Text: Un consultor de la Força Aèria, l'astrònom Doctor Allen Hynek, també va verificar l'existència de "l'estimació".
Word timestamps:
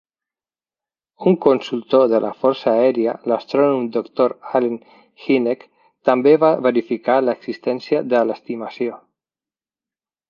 Un 1.31 1.35
consultor 1.45 2.05
de 2.13 2.21
la 2.23 2.31
Força 2.45 2.71
Aèria, 2.77 3.13
l'astrònom 3.33 3.85
Doctor 3.97 4.35
Allen 4.61 4.79
Hynek, 5.27 5.67
també 6.11 6.35
va 6.45 6.53
verificar 6.69 7.19
l'existència 7.27 8.05
de 8.15 8.23
"l'estimació". 8.31 8.99